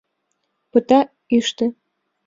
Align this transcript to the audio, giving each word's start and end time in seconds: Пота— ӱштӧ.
Пота— 0.71 0.99
ӱштӧ. 1.37 1.65